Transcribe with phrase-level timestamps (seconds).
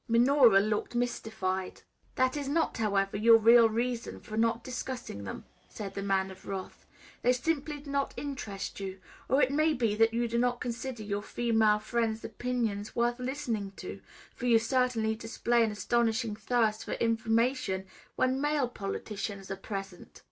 [0.07, 1.83] Minora looked mystified.
[2.15, 6.47] "That is not, however, your real reason for not discussing them," said the Man of
[6.47, 6.87] Wrath;
[7.21, 8.99] "they simply do not interest you.
[9.29, 13.73] Or it may be, that you do not consider your female friends' opinions worth listening
[13.77, 14.01] to,
[14.33, 20.19] for you certainly display an astonishing thirst for information when male politicians are present.